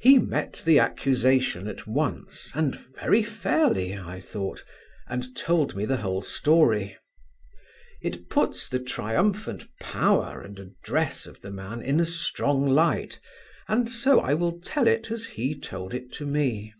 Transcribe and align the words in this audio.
He 0.00 0.18
met 0.18 0.62
the 0.64 0.78
accusation 0.78 1.68
at 1.68 1.86
once 1.86 2.52
and 2.54 2.74
very 2.74 3.22
fairly, 3.22 3.94
I 3.98 4.18
thought, 4.18 4.64
and 5.06 5.36
told 5.36 5.76
me 5.76 5.84
the 5.84 5.98
whole 5.98 6.22
story. 6.22 6.96
It 8.00 8.30
puts 8.30 8.66
the 8.66 8.78
triumphant 8.78 9.66
power 9.78 10.40
and 10.40 10.58
address 10.58 11.26
of 11.26 11.42
the 11.42 11.50
man 11.50 11.82
in 11.82 12.00
a 12.00 12.06
strong 12.06 12.66
light, 12.66 13.20
and 13.68 13.90
so 13.90 14.20
I 14.20 14.32
will 14.32 14.58
tell 14.58 14.86
it 14.88 15.10
as 15.10 15.26
he 15.26 15.54
told 15.54 15.92
it 15.92 16.12
to 16.14 16.24
me. 16.24 16.72